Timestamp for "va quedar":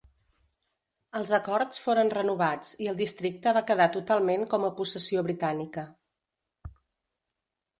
3.59-3.87